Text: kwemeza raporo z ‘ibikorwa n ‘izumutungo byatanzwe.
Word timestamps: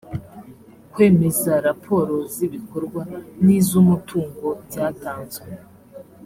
kwemeza 0.91 1.51
raporo 1.67 2.13
z 2.33 2.35
‘ibikorwa 2.47 3.01
n 3.43 3.45
‘izumutungo 3.59 4.47
byatanzwe. 4.65 5.49